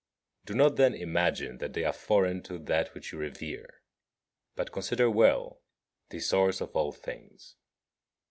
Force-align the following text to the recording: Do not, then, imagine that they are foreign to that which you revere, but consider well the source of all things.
Do 0.47 0.55
not, 0.55 0.77
then, 0.77 0.95
imagine 0.95 1.59
that 1.59 1.73
they 1.73 1.83
are 1.85 1.93
foreign 1.93 2.41
to 2.49 2.57
that 2.57 2.95
which 2.95 3.11
you 3.11 3.19
revere, 3.19 3.83
but 4.55 4.71
consider 4.71 5.11
well 5.11 5.61
the 6.09 6.19
source 6.19 6.59
of 6.59 6.75
all 6.75 6.91
things. 6.91 7.55